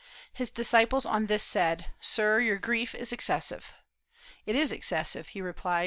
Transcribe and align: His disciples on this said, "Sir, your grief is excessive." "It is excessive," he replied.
His 0.33 0.49
disciples 0.49 1.05
on 1.05 1.27
this 1.27 1.43
said, 1.43 1.93
"Sir, 2.01 2.39
your 2.39 2.57
grief 2.57 2.95
is 2.95 3.11
excessive." 3.11 3.71
"It 4.47 4.55
is 4.55 4.71
excessive," 4.71 5.27
he 5.27 5.41
replied. 5.43 5.79